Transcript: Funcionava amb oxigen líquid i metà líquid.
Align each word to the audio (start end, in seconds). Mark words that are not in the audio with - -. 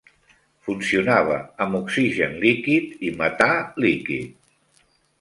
Funcionava 0.67 1.35
amb 1.67 1.79
oxigen 1.81 2.35
líquid 2.47 2.99
i 3.11 3.15
metà 3.23 3.51
líquid. 3.89 4.39